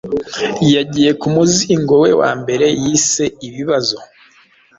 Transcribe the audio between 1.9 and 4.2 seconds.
we wa mbere yise ibibazo.